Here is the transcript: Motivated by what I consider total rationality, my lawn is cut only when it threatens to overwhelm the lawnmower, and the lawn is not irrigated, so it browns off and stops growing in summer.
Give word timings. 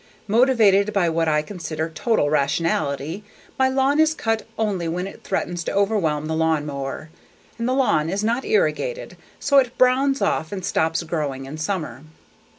Motivated 0.27 0.91
by 0.93 1.07
what 1.09 1.27
I 1.27 1.43
consider 1.43 1.87
total 1.87 2.27
rationality, 2.27 3.23
my 3.59 3.69
lawn 3.69 3.99
is 3.99 4.15
cut 4.15 4.47
only 4.57 4.87
when 4.87 5.05
it 5.05 5.23
threatens 5.23 5.63
to 5.65 5.75
overwhelm 5.75 6.25
the 6.25 6.33
lawnmower, 6.33 7.11
and 7.59 7.67
the 7.69 7.75
lawn 7.75 8.09
is 8.09 8.23
not 8.23 8.43
irrigated, 8.43 9.15
so 9.39 9.59
it 9.59 9.77
browns 9.77 10.19
off 10.19 10.51
and 10.51 10.65
stops 10.65 11.03
growing 11.03 11.45
in 11.45 11.59
summer. 11.59 12.01